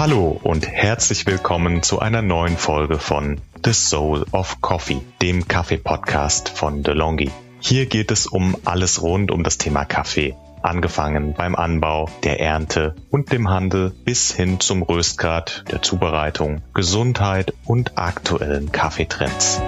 [0.00, 6.48] Hallo und herzlich willkommen zu einer neuen Folge von The Soul of Coffee, dem Kaffee-Podcast
[6.48, 7.30] von DeLonghi.
[7.58, 12.94] Hier geht es um alles rund um das Thema Kaffee, angefangen beim Anbau, der Ernte
[13.10, 19.60] und dem Handel bis hin zum Röstgrad, der Zubereitung, Gesundheit und aktuellen Kaffeetrends.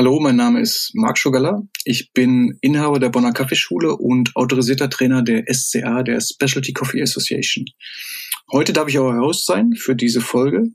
[0.00, 1.60] Hallo, mein Name ist Marc Schugala.
[1.82, 7.64] Ich bin Inhaber der Bonner Kaffeeschule und autorisierter Trainer der SCA, der Specialty Coffee Association.
[8.52, 10.66] Heute darf ich euer Host sein für diese Folge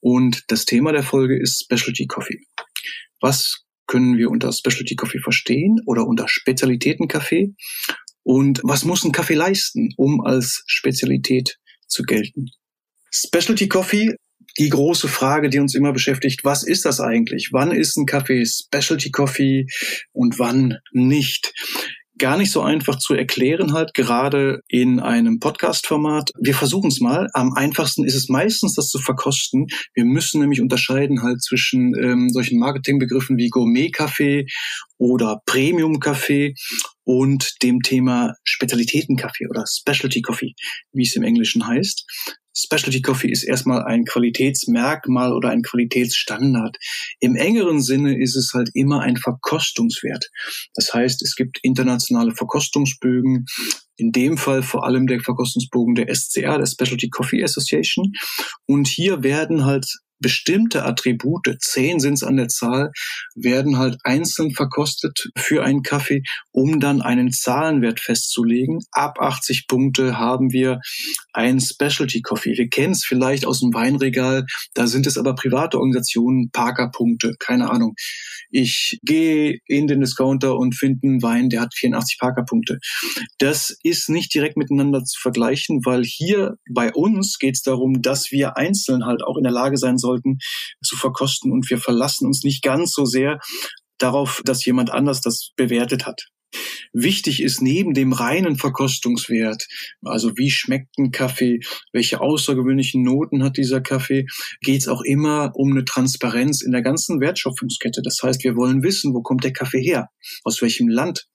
[0.00, 2.40] und das Thema der Folge ist Specialty Coffee.
[3.22, 7.54] Was können wir unter Specialty Coffee verstehen oder unter Spezialitätenkaffee?
[8.24, 11.56] Und was muss ein Kaffee leisten, um als Spezialität
[11.86, 12.50] zu gelten?
[13.10, 14.16] Specialty Coffee
[14.58, 17.50] die große Frage, die uns immer beschäftigt, was ist das eigentlich?
[17.52, 19.66] Wann ist ein Kaffee Specialty Coffee
[20.12, 21.52] und wann nicht?
[22.18, 26.30] Gar nicht so einfach zu erklären halt, gerade in einem Podcast-Format.
[26.40, 27.28] Wir versuchen es mal.
[27.34, 29.66] Am einfachsten ist es meistens, das zu verkosten.
[29.92, 34.46] Wir müssen nämlich unterscheiden halt zwischen ähm, solchen Marketingbegriffen wie Gourmet-Kaffee
[34.96, 36.54] oder Premium-Kaffee
[37.04, 40.54] und dem Thema Spezialitäten-Kaffee oder Specialty Coffee,
[40.92, 42.06] wie es im Englischen heißt.
[42.56, 46.78] Specialty Coffee ist erstmal ein Qualitätsmerkmal oder ein Qualitätsstandard.
[47.20, 50.30] Im engeren Sinne ist es halt immer ein Verkostungswert.
[50.74, 53.44] Das heißt, es gibt internationale Verkostungsbögen,
[53.96, 58.12] in dem Fall vor allem der Verkostungsbogen der SCA, der Specialty Coffee Association.
[58.66, 59.86] Und hier werden halt
[60.18, 62.90] bestimmte Attribute, zehn sind es an der Zahl,
[63.34, 66.22] werden halt einzeln verkostet für einen Kaffee,
[66.52, 68.80] um dann einen Zahlenwert festzulegen.
[68.92, 70.80] Ab 80 Punkte haben wir
[71.32, 72.56] einen Specialty Coffee.
[72.56, 77.70] Wir kennen es vielleicht aus dem Weinregal, da sind es aber private Organisationen, Parker-Punkte, keine
[77.70, 77.94] Ahnung.
[78.50, 82.78] Ich gehe in den Discounter und finde einen Wein, der hat 84 Parker-Punkte.
[83.38, 88.30] Das ist nicht direkt miteinander zu vergleichen, weil hier bei uns geht es darum, dass
[88.30, 90.38] wir einzeln halt auch in der Lage sein sollen, sollten,
[90.82, 91.52] zu verkosten.
[91.52, 93.38] Und wir verlassen uns nicht ganz so sehr
[93.98, 96.28] darauf, dass jemand anders das bewertet hat.
[96.92, 99.66] Wichtig ist neben dem reinen Verkostungswert,
[100.02, 101.60] also wie schmeckt ein Kaffee,
[101.92, 104.26] welche außergewöhnlichen Noten hat dieser Kaffee,
[104.62, 108.00] geht es auch immer um eine Transparenz in der ganzen Wertschöpfungskette.
[108.02, 110.08] Das heißt, wir wollen wissen, wo kommt der Kaffee her,
[110.44, 111.26] aus welchem Land,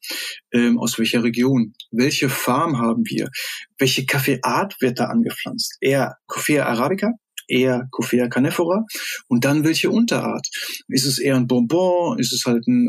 [0.52, 3.30] ähm, aus welcher Region, welche Farm haben wir,
[3.78, 7.12] welche Kaffeeart wird da angepflanzt, eher Coffea arabica
[7.52, 8.86] eher Coffea canephora
[9.28, 10.48] und dann welche Unterart.
[10.88, 12.18] Ist es eher ein Bonbon?
[12.20, 12.88] Ist es halt ein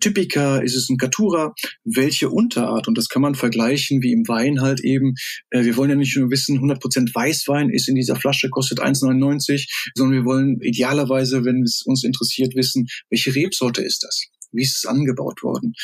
[0.00, 0.58] Typica?
[0.58, 1.54] Ist es ein Catura?
[1.84, 2.88] Welche Unterart?
[2.88, 5.14] Und das kann man vergleichen wie im Wein halt eben.
[5.50, 9.66] Äh, wir wollen ja nicht nur wissen, 100% Weißwein ist in dieser Flasche, kostet 1,99,
[9.94, 14.26] sondern wir wollen idealerweise, wenn es uns interessiert, wissen, welche Rebsorte ist das?
[14.52, 15.74] Wie ist es angebaut worden?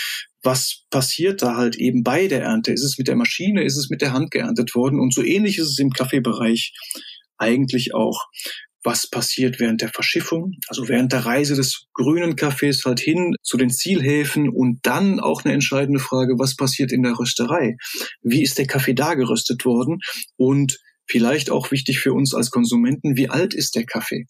[0.43, 2.73] was passiert da halt eben bei der Ernte?
[2.73, 3.65] Ist es mit der Maschine?
[3.65, 4.99] Ist es mit der Hand geerntet worden?
[4.99, 6.73] Und so ähnlich ist es im Kaffeebereich
[7.41, 8.27] eigentlich auch,
[8.83, 13.57] was passiert während der Verschiffung, also während der Reise des grünen Kaffees halt hin zu
[13.57, 17.77] den Zielhäfen und dann auch eine entscheidende Frage, was passiert in der Rösterei?
[18.23, 19.99] Wie ist der Kaffee da geröstet worden?
[20.37, 24.27] Und vielleicht auch wichtig für uns als Konsumenten, wie alt ist der Kaffee?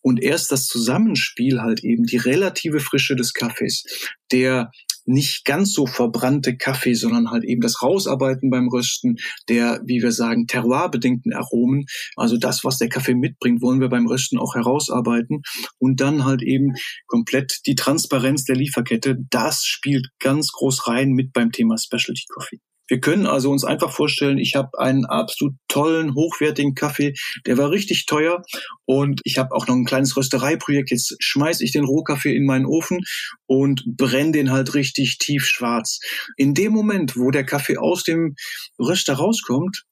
[0.00, 3.84] Und erst das Zusammenspiel halt eben, die relative Frische des Kaffees,
[4.32, 4.70] der
[5.04, 9.16] nicht ganz so verbrannte Kaffee, sondern halt eben das Rausarbeiten beim Rösten
[9.48, 11.86] der, wie wir sagen, terroirbedingten Aromen.
[12.16, 15.42] Also das, was der Kaffee mitbringt, wollen wir beim Rösten auch herausarbeiten.
[15.78, 16.72] Und dann halt eben
[17.06, 19.16] komplett die Transparenz der Lieferkette.
[19.30, 22.60] Das spielt ganz groß rein mit beim Thema Specialty Coffee.
[22.88, 27.14] Wir können also uns einfach vorstellen, ich habe einen absolut tollen, hochwertigen Kaffee,
[27.46, 28.42] der war richtig teuer
[28.84, 30.90] und ich habe auch noch ein kleines Röstereiprojekt.
[30.90, 33.00] Jetzt schmeiße ich den Rohkaffee in meinen Ofen
[33.46, 35.98] und brenne den halt richtig tief schwarz.
[36.36, 38.34] In dem Moment, wo der Kaffee aus dem
[38.78, 39.84] Röster rauskommt,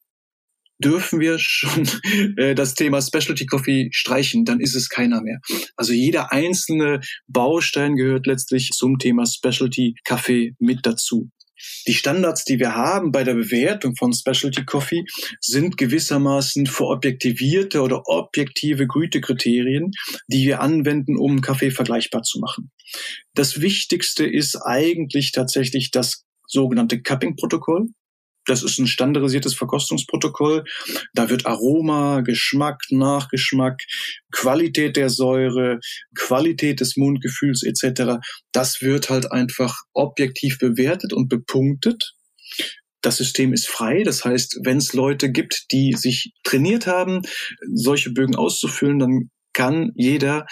[0.83, 1.89] dürfen wir schon
[2.37, 5.39] äh, das Thema Specialty Coffee streichen, dann ist es keiner mehr.
[5.77, 11.31] Also jeder einzelne Baustein gehört letztlich zum Thema Specialty Kaffee mit dazu.
[11.87, 15.05] Die Standards, die wir haben bei der Bewertung von Specialty Coffee,
[15.41, 19.91] sind gewissermaßen verobjektivierte oder objektive Gütekriterien,
[20.29, 22.71] die wir anwenden, um Kaffee vergleichbar zu machen.
[23.35, 27.89] Das Wichtigste ist eigentlich tatsächlich das sogenannte Cupping-Protokoll.
[28.47, 30.65] Das ist ein standardisiertes Verkostungsprotokoll.
[31.15, 33.83] Da wird Aroma, Geschmack, Nachgeschmack,
[34.33, 35.79] Qualität der Säure,
[36.17, 38.19] Qualität des Mundgefühls etc.
[38.53, 42.15] Das wird halt einfach objektiv bewertet und bepunktet.
[43.01, 47.23] Das System ist frei, das heißt, wenn es Leute gibt, die sich trainiert haben,
[47.75, 50.47] solche Bögen auszufüllen, dann kann jeder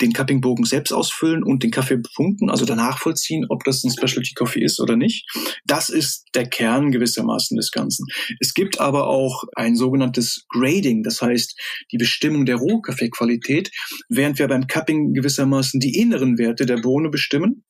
[0.00, 4.34] den Cuppingbogen selbst ausfüllen und den Kaffee befunken, also danach vollziehen, ob das ein Specialty
[4.34, 5.26] Coffee ist oder nicht.
[5.64, 8.06] Das ist der Kern gewissermaßen des Ganzen.
[8.40, 11.58] Es gibt aber auch ein sogenanntes Grading, das heißt
[11.92, 13.70] die Bestimmung der Rohkaffeequalität,
[14.08, 17.64] während wir beim Cupping gewissermaßen die inneren Werte der Bohne bestimmen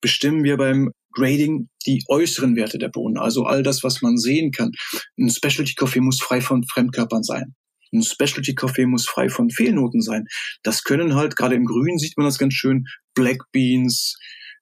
[0.00, 4.50] bestimmen wir beim Grading die äußeren Werte der Bohnen, also all das, was man sehen
[4.50, 4.72] kann.
[5.18, 7.54] Ein Specialty Coffee muss frei von Fremdkörpern sein.
[7.92, 10.26] Ein Specialty Coffee muss frei von Fehlnoten sein.
[10.62, 12.84] Das können halt, gerade im Grün sieht man das ganz schön,
[13.14, 14.16] Black Beans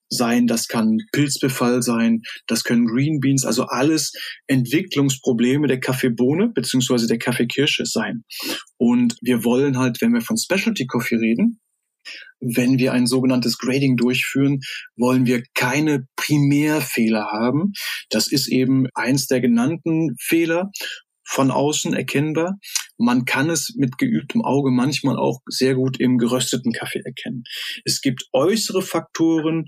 [0.09, 4.11] sein, das kann Pilzbefall sein, das können Green Beans, also alles
[4.47, 8.23] Entwicklungsprobleme der Kaffeebohne beziehungsweise der Kaffeekirsche sein.
[8.77, 11.59] Und wir wollen halt, wenn wir von Specialty Coffee reden,
[12.39, 14.59] wenn wir ein sogenanntes Grading durchführen,
[14.95, 17.71] wollen wir keine Primärfehler haben.
[18.09, 20.69] Das ist eben eins der genannten Fehler
[21.25, 22.57] von außen erkennbar.
[22.97, 27.43] Man kann es mit geübtem Auge manchmal auch sehr gut im gerösteten Kaffee erkennen.
[27.83, 29.67] Es gibt äußere Faktoren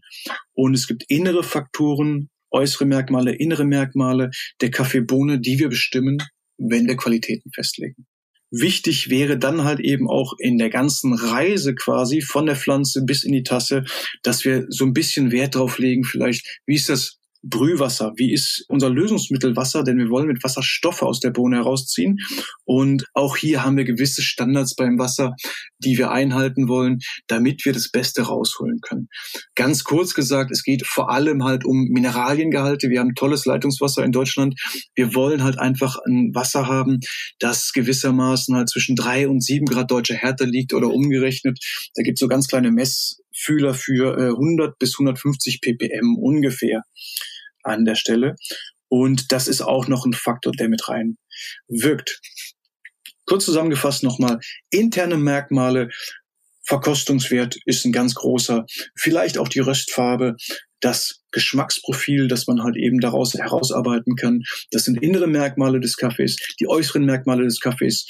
[0.53, 4.29] und es gibt innere Faktoren, äußere Merkmale, innere Merkmale
[4.61, 6.17] der Kaffeebohne, die wir bestimmen,
[6.57, 8.05] wenn wir Qualitäten festlegen.
[8.49, 13.25] Wichtig wäre dann halt eben auch in der ganzen Reise quasi von der Pflanze bis
[13.25, 13.83] in die Tasse,
[14.23, 18.65] dass wir so ein bisschen Wert drauf legen, vielleicht, wie ist das Brühwasser, wie ist
[18.67, 22.17] unser Lösungsmittel Wasser, denn wir wollen mit Wasser Stoffe aus der Bohne herausziehen.
[22.65, 25.35] Und auch hier haben wir gewisse Standards beim Wasser,
[25.79, 29.07] die wir einhalten wollen, damit wir das Beste rausholen können.
[29.55, 32.89] Ganz kurz gesagt, es geht vor allem halt um Mineraliengehalte.
[32.89, 34.59] Wir haben tolles Leitungswasser in Deutschland.
[34.95, 36.99] Wir wollen halt einfach ein Wasser haben,
[37.39, 41.59] das gewissermaßen halt zwischen drei und sieben Grad deutscher Härte liegt oder umgerechnet.
[41.95, 42.71] Da gibt es so ganz kleine
[43.37, 46.83] Messfühler für 100 äh, bis 150 ppm ungefähr
[47.63, 48.35] an der Stelle.
[48.89, 51.17] Und das ist auch noch ein Faktor, der mit rein
[51.67, 52.21] wirkt.
[53.25, 54.39] Kurz zusammengefasst nochmal,
[54.69, 55.89] interne Merkmale,
[56.63, 60.35] Verkostungswert ist ein ganz großer, vielleicht auch die Röstfarbe,
[60.79, 64.43] das Geschmacksprofil, das man halt eben daraus herausarbeiten kann.
[64.71, 68.05] Das sind innere Merkmale des Kaffees, die äußeren Merkmale des Kaffees,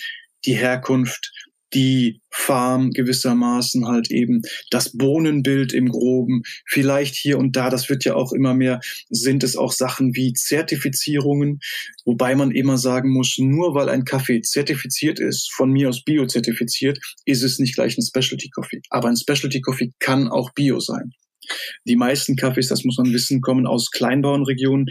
[0.45, 1.31] die Herkunft,
[1.73, 4.41] die Farm gewissermaßen halt eben
[4.71, 8.79] das Bohnenbild im Groben, vielleicht hier und da, das wird ja auch immer mehr,
[9.09, 11.59] sind es auch Sachen wie Zertifizierungen,
[12.05, 16.99] wobei man immer sagen muss, nur weil ein Kaffee zertifiziert ist, von mir aus bio-zertifiziert,
[17.25, 18.81] ist es nicht gleich ein Specialty Coffee.
[18.89, 21.13] Aber ein Specialty Coffee kann auch bio sein.
[21.85, 24.87] Die meisten Kaffees, das muss man wissen, kommen aus Kleinbauernregionen.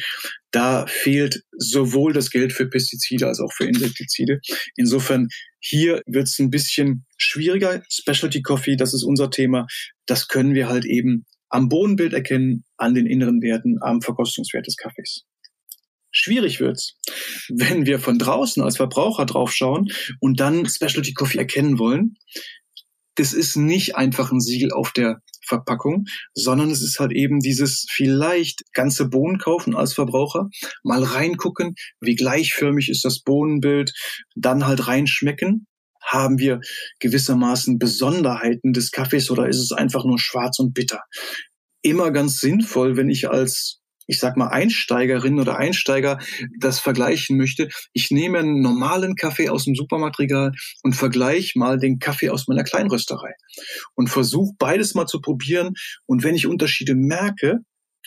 [0.50, 4.40] Da fehlt sowohl das Geld für Pestizide als auch für Insektizide.
[4.76, 5.28] Insofern
[5.60, 7.82] hier wird es ein bisschen schwieriger.
[7.90, 9.66] Specialty Coffee, das ist unser Thema.
[10.06, 14.76] Das können wir halt eben am Bodenbild erkennen, an den inneren Werten, am Verkostungswert des
[14.76, 15.24] Kaffees.
[16.10, 16.96] Schwierig wird's,
[17.48, 22.16] wenn wir von draußen als Verbraucher draufschauen und dann Specialty Coffee erkennen wollen.
[23.16, 26.04] Das ist nicht einfach ein Siegel auf der Verpackung,
[26.34, 30.48] sondern es ist halt eben dieses vielleicht ganze Bohnen kaufen als Verbraucher,
[30.82, 33.92] mal reingucken, wie gleichförmig ist das Bohnenbild,
[34.34, 35.66] dann halt reinschmecken.
[36.02, 36.60] Haben wir
[37.00, 41.00] gewissermaßen Besonderheiten des Kaffees oder ist es einfach nur schwarz und bitter?
[41.82, 46.18] Immer ganz sinnvoll, wenn ich als ich sag mal, Einsteigerin oder Einsteiger
[46.58, 47.68] das vergleichen möchte.
[47.92, 52.64] Ich nehme einen normalen Kaffee aus dem Supermarktregal und vergleiche mal den Kaffee aus meiner
[52.64, 53.34] Kleinrösterei
[53.94, 55.74] und versuche beides mal zu probieren.
[56.06, 57.58] Und wenn ich Unterschiede merke,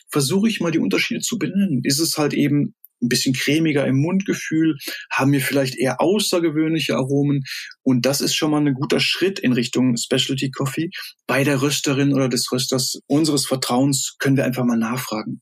[0.09, 1.81] versuche ich mal die Unterschiede zu benennen.
[1.83, 4.75] Ist es halt eben ein bisschen cremiger im Mundgefühl,
[5.09, 7.43] haben wir vielleicht eher außergewöhnliche Aromen.
[7.81, 10.89] Und das ist schon mal ein guter Schritt in Richtung Specialty Coffee.
[11.25, 15.41] Bei der Rösterin oder des Rösters unseres Vertrauens können wir einfach mal nachfragen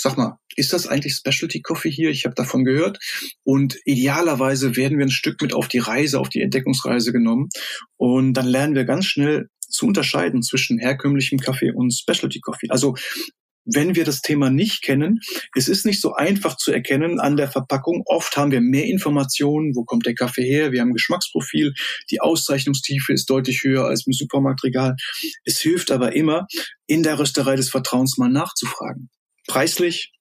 [0.00, 2.10] sag mal, ist das eigentlich Specialty Coffee hier?
[2.10, 2.98] Ich habe davon gehört.
[3.44, 7.48] Und idealerweise werden wir ein Stück mit auf die Reise, auf die Entdeckungsreise genommen.
[7.96, 12.70] Und dann lernen wir ganz schnell zu unterscheiden zwischen herkömmlichem Kaffee und Specialty Coffee.
[12.70, 12.94] Also
[13.70, 15.20] wenn wir das Thema nicht kennen,
[15.54, 18.02] es ist nicht so einfach zu erkennen an der Verpackung.
[18.06, 21.74] Oft haben wir mehr Informationen, wo kommt der Kaffee her, wir haben Geschmacksprofil,
[22.10, 24.96] die Auszeichnungstiefe ist deutlich höher als im Supermarktregal.
[25.44, 26.46] Es hilft aber immer,
[26.86, 29.10] in der Rösterei des Vertrauens mal nachzufragen.
[29.48, 30.12] Preislich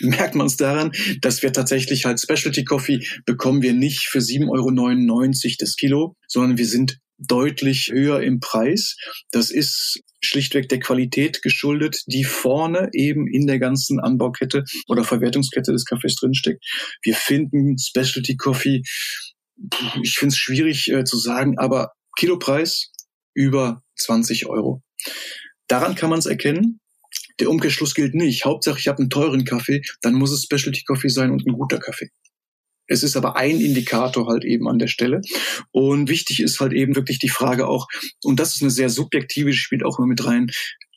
[0.00, 4.50] merkt man es daran, dass wir tatsächlich halt Specialty Coffee bekommen wir nicht für 7,99
[4.50, 8.96] Euro das Kilo, sondern wir sind deutlich höher im Preis.
[9.30, 15.72] Das ist schlichtweg der Qualität geschuldet, die vorne eben in der ganzen Anbaukette oder Verwertungskette
[15.72, 16.64] des Kaffees drinsteckt.
[17.02, 18.82] Wir finden Specialty Coffee,
[20.02, 22.90] ich finde es schwierig äh, zu sagen, aber Kilopreis
[23.34, 24.82] über 20 Euro.
[25.68, 26.80] Daran kann man es erkennen.
[27.40, 28.44] Der Umkehrschluss gilt nicht.
[28.44, 31.78] Hauptsache, ich habe einen teuren Kaffee, dann muss es Specialty Coffee sein und ein guter
[31.78, 32.10] Kaffee.
[32.86, 35.22] Es ist aber ein Indikator halt eben an der Stelle.
[35.72, 37.86] Und wichtig ist halt eben wirklich die Frage auch,
[38.22, 40.50] und das ist eine sehr subjektive, spielt auch immer mit rein,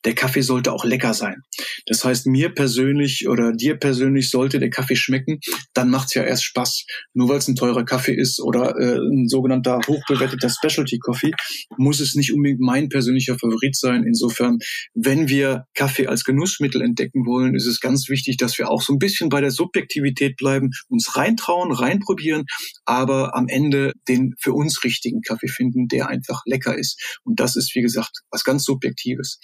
[0.06, 1.44] der Kaffee sollte auch lecker sein.
[1.86, 5.40] Das heißt, mir persönlich oder dir persönlich sollte der Kaffee schmecken,
[5.74, 6.86] dann macht's ja erst Spaß.
[7.14, 11.32] Nur weil es ein teurer Kaffee ist oder äh, ein sogenannter hochbewerteter Specialty Coffee,
[11.78, 14.04] muss es nicht unbedingt mein persönlicher Favorit sein.
[14.04, 14.60] Insofern,
[14.94, 18.94] wenn wir Kaffee als Genussmittel entdecken wollen, ist es ganz wichtig, dass wir auch so
[18.94, 22.46] ein bisschen bei der Subjektivität bleiben, uns reintrauen, reinprobieren,
[22.86, 27.20] aber am Ende den für uns richtigen Kaffee finden, der einfach lecker ist.
[27.24, 29.40] Und das ist, wie gesagt, was ganz Subjektives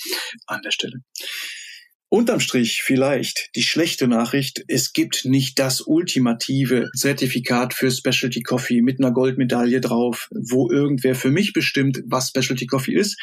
[0.48, 1.00] an der Stelle.
[2.10, 8.84] Unterm Strich vielleicht die schlechte Nachricht, es gibt nicht das ultimative Zertifikat für Specialty Coffee
[8.84, 13.18] mit einer Goldmedaille drauf, wo irgendwer für mich bestimmt, was Specialty Coffee ist.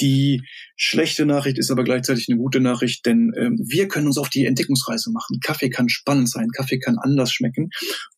[0.00, 0.42] Die
[0.76, 4.44] schlechte Nachricht ist aber gleichzeitig eine gute Nachricht, denn ähm, wir können uns auf die
[4.44, 5.40] Entdeckungsreise machen.
[5.42, 7.70] Kaffee kann spannend sein, Kaffee kann anders schmecken.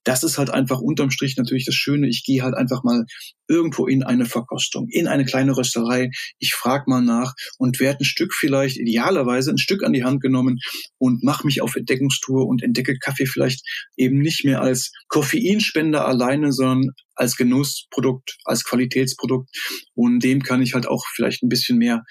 [0.04, 2.08] Das ist halt einfach unterm Strich natürlich das Schöne.
[2.08, 3.04] Ich gehe halt einfach mal
[3.48, 6.10] irgendwo in eine Verkostung, in eine kleine Rösterei.
[6.38, 10.20] Ich frage mal nach und werde ein Stück vielleicht, idealerweise ein Stück an die Hand
[10.20, 10.58] genommen
[10.98, 13.62] und mache mich auf Entdeckungstour und entdecke Kaffee vielleicht
[13.96, 19.50] eben nicht mehr als Koffeinspender alleine, sondern als Genussprodukt, als Qualitätsprodukt.
[19.94, 22.02] Und dem kann ich halt auch vielleicht ein bisschen mehr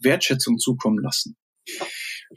[0.00, 1.36] Wertschätzung zukommen lassen.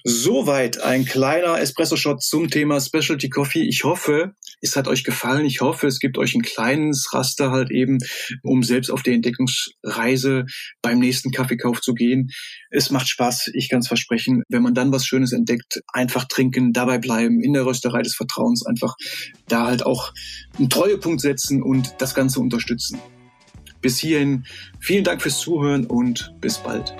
[0.04, 3.64] Soweit ein kleiner Espresso-Shot zum Thema Specialty Coffee.
[3.64, 5.46] Ich hoffe, es hat euch gefallen.
[5.46, 7.98] Ich hoffe, es gibt euch ein kleines Raster halt eben,
[8.44, 10.46] um selbst auf die Entdeckungsreise
[10.82, 12.30] beim nächsten Kaffeekauf zu gehen.
[12.70, 14.44] Es macht Spaß, ich kann es versprechen.
[14.50, 18.66] Wenn man dann was Schönes entdeckt, einfach trinken, dabei bleiben, in der Rösterei des Vertrauens
[18.66, 18.96] einfach
[19.48, 20.14] da halt auch
[20.58, 23.00] einen Treuepunkt setzen und das Ganze unterstützen.
[23.82, 24.46] Bis hierhin
[24.80, 26.96] vielen Dank fürs Zuhören und bis bald.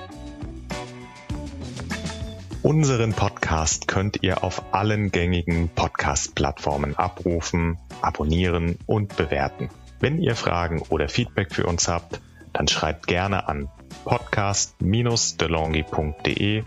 [2.68, 9.70] Unseren Podcast könnt ihr auf allen gängigen Podcast-Plattformen abrufen, abonnieren und bewerten.
[10.00, 12.20] Wenn ihr Fragen oder Feedback für uns habt,
[12.52, 13.70] dann schreibt gerne an
[14.04, 16.62] podcast-delongi.de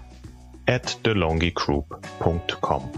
[0.66, 2.90] at delongigroup.com.